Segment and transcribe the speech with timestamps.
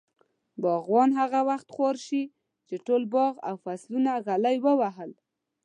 [0.61, 2.21] باغوان هغه وخت خوار شو،
[2.67, 5.11] چې ټول باغ او فصلونه ږلۍ ووهل.